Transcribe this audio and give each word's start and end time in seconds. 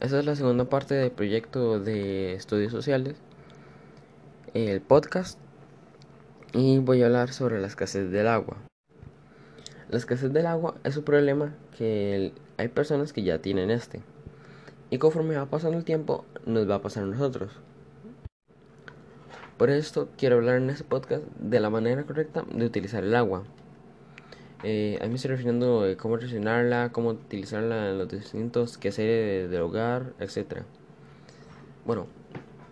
Esta 0.00 0.20
es 0.20 0.24
la 0.24 0.36
segunda 0.36 0.64
parte 0.64 0.94
del 0.94 1.10
proyecto 1.10 1.80
de 1.80 2.34
estudios 2.34 2.70
sociales, 2.70 3.16
el 4.54 4.80
podcast, 4.80 5.40
y 6.52 6.78
voy 6.78 7.02
a 7.02 7.06
hablar 7.06 7.32
sobre 7.32 7.60
la 7.60 7.66
escasez 7.66 8.08
del 8.12 8.28
agua. 8.28 8.58
La 9.90 9.98
escasez 9.98 10.32
del 10.32 10.46
agua 10.46 10.76
es 10.84 10.96
un 10.96 11.02
problema 11.02 11.52
que 11.76 12.32
hay 12.58 12.68
personas 12.68 13.12
que 13.12 13.24
ya 13.24 13.40
tienen 13.40 13.72
este, 13.72 14.00
y 14.88 14.98
conforme 14.98 15.36
va 15.36 15.46
pasando 15.46 15.76
el 15.76 15.84
tiempo, 15.84 16.24
nos 16.46 16.70
va 16.70 16.76
a 16.76 16.82
pasar 16.82 17.02
a 17.02 17.06
nosotros. 17.06 17.50
Por 19.56 19.68
esto 19.68 20.10
quiero 20.16 20.36
hablar 20.36 20.58
en 20.58 20.70
este 20.70 20.84
podcast 20.84 21.24
de 21.40 21.58
la 21.58 21.70
manera 21.70 22.04
correcta 22.04 22.44
de 22.48 22.64
utilizar 22.64 23.02
el 23.02 23.16
agua. 23.16 23.42
Eh, 24.64 24.98
a 25.00 25.04
mí 25.04 25.10
me 25.10 25.16
estoy 25.16 25.30
refiriendo 25.30 25.84
a 25.84 25.96
cómo 25.96 26.16
relacionarla, 26.16 26.90
cómo 26.90 27.10
utilizarla 27.10 27.90
en 27.90 27.98
los 27.98 28.08
distintos 28.08 28.76
quehaceres 28.76 29.50
del 29.50 29.62
hogar, 29.62 30.14
etc. 30.18 30.62
Bueno, 31.86 32.06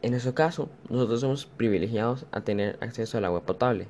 en 0.00 0.12
nuestro 0.12 0.34
caso, 0.34 0.68
nosotros 0.88 1.20
somos 1.20 1.46
privilegiados 1.46 2.26
a 2.30 2.42
tener 2.42 2.78
acceso 2.80 3.18
al 3.18 3.24
agua 3.24 3.42
potable. 3.42 3.88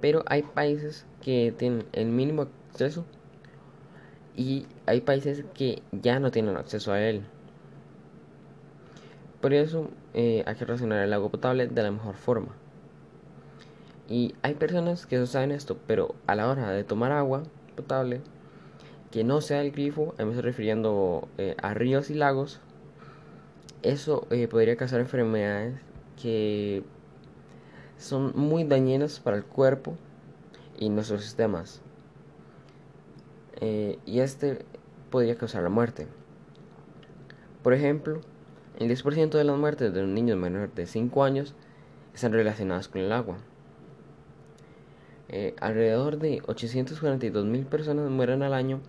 Pero 0.00 0.24
hay 0.26 0.42
países 0.42 1.06
que 1.22 1.54
tienen 1.56 1.86
el 1.92 2.06
mínimo 2.06 2.48
acceso 2.70 3.06
y 4.36 4.66
hay 4.84 5.00
países 5.00 5.44
que 5.54 5.82
ya 5.92 6.18
no 6.18 6.30
tienen 6.30 6.56
acceso 6.56 6.92
a 6.92 7.00
él. 7.00 7.24
Por 9.40 9.54
eso 9.54 9.88
eh, 10.12 10.42
hay 10.46 10.54
que 10.54 10.64
relacionar 10.66 11.02
el 11.02 11.12
agua 11.12 11.30
potable 11.30 11.66
de 11.66 11.82
la 11.82 11.90
mejor 11.90 12.14
forma. 12.14 12.54
Y 14.08 14.34
hay 14.42 14.54
personas 14.54 15.06
que 15.06 15.16
no 15.16 15.26
saben 15.26 15.50
esto, 15.50 15.78
pero 15.86 16.14
a 16.26 16.34
la 16.34 16.48
hora 16.48 16.70
de 16.70 16.84
tomar 16.84 17.12
agua 17.12 17.42
potable, 17.74 18.20
que 19.10 19.24
no 19.24 19.40
sea 19.40 19.62
el 19.62 19.70
grifo, 19.70 20.14
me 20.18 20.24
estoy 20.24 20.42
refiriendo 20.42 21.28
eh, 21.38 21.56
a 21.62 21.72
ríos 21.72 22.10
y 22.10 22.14
lagos, 22.14 22.60
eso 23.82 24.26
eh, 24.30 24.48
podría 24.48 24.76
causar 24.76 25.00
enfermedades 25.00 25.78
que 26.20 26.82
son 27.98 28.32
muy 28.34 28.64
dañinas 28.64 29.20
para 29.20 29.36
el 29.36 29.44
cuerpo 29.44 29.96
y 30.78 30.88
nuestros 30.88 31.22
sistemas. 31.22 31.80
Eh, 33.60 33.98
y 34.04 34.20
este 34.20 34.64
podría 35.10 35.36
causar 35.36 35.62
la 35.62 35.68
muerte. 35.68 36.08
Por 37.62 37.72
ejemplo, 37.72 38.20
el 38.78 38.88
10% 38.88 39.38
de 39.38 39.44
las 39.44 39.56
muertes 39.56 39.94
de 39.94 40.00
los 40.02 40.10
niños 40.10 40.36
menores 40.36 40.74
de 40.74 40.86
5 40.86 41.24
años 41.24 41.54
están 42.14 42.32
relacionadas 42.32 42.88
con 42.88 43.00
el 43.00 43.12
agua. 43.12 43.38
Eh, 45.30 45.54
alrededor 45.60 46.18
de 46.18 46.42
842 46.46 47.46
mil 47.46 47.64
personas 47.64 48.10
mueren 48.10 48.42
al 48.42 48.52
año 48.52 48.80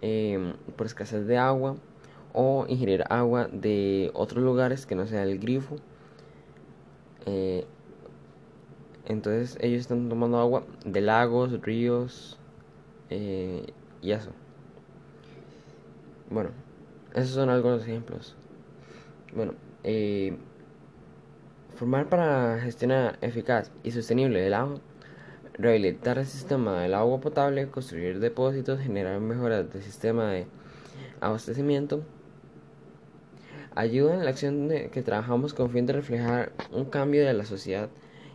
em, 0.00 0.54
por 0.76 0.86
escasez 0.86 1.26
de 1.26 1.36
agua 1.36 1.76
o 2.32 2.64
ingerir 2.66 3.04
agua 3.10 3.48
de 3.52 4.10
otros 4.14 4.42
lugares 4.42 4.86
que 4.86 4.94
no 4.94 5.06
sea 5.06 5.22
el 5.22 5.38
grifo. 5.38 5.76
Eh, 7.26 7.66
entonces 9.04 9.58
ellos 9.60 9.82
están 9.82 10.08
tomando 10.08 10.38
agua 10.38 10.64
de 10.84 11.02
lagos, 11.02 11.60
ríos 11.60 12.38
eh, 13.10 13.66
y 14.00 14.12
eso. 14.12 14.30
Bueno, 16.30 16.50
esos 17.14 17.30
son 17.30 17.50
algunos 17.50 17.82
ejemplos. 17.82 18.34
Bueno, 19.34 19.54
formar 21.74 22.08
para 22.08 22.60
gestionar 22.60 23.18
eficaz 23.20 23.70
y 23.82 23.90
sostenible 23.90 24.46
el 24.46 24.54
agua 24.54 24.80
rehabilitar 25.54 26.18
el 26.18 26.26
sistema 26.26 26.82
del 26.82 26.94
agua 26.94 27.20
potable, 27.20 27.68
construir 27.68 28.20
depósitos, 28.20 28.80
generar 28.80 29.20
mejoras 29.20 29.72
del 29.72 29.82
sistema 29.82 30.30
de 30.30 30.46
abastecimiento, 31.20 32.02
ayuda 33.74 34.14
en 34.14 34.24
la 34.24 34.30
acción 34.30 34.68
que 34.68 35.02
trabajamos 35.02 35.54
con 35.54 35.70
fin 35.70 35.86
de 35.86 35.92
reflejar 35.92 36.52
un 36.72 36.84
cambio 36.86 37.24
de 37.24 37.32
la 37.32 37.44
sociedad 37.44 37.88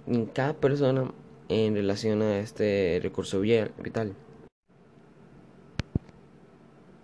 en 0.07 0.25
cada 0.25 0.53
persona 0.53 1.11
en 1.49 1.75
relación 1.75 2.21
a 2.21 2.39
este 2.39 2.99
recurso 3.01 3.39
vital. 3.39 4.13